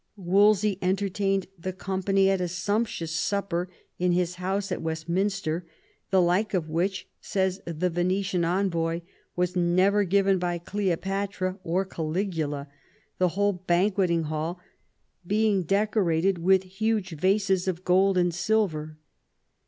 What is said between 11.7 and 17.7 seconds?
Caligula, the whole banqueting hall being decorated with huge vases